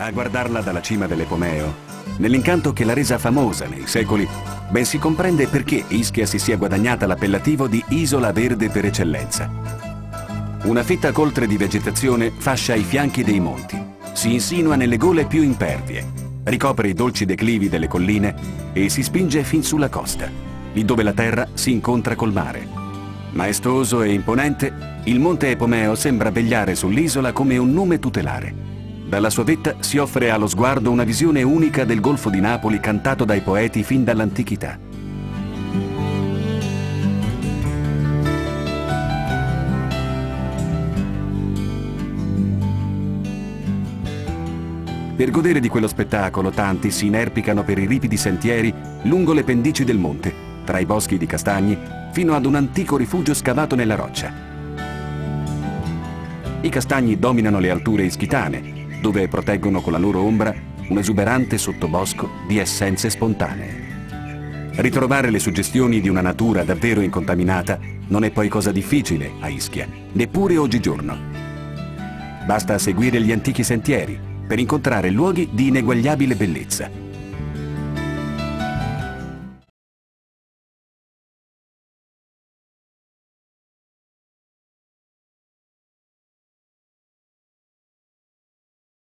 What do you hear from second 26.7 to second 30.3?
sull'isola come un nome tutelare. Dalla sua vetta si offre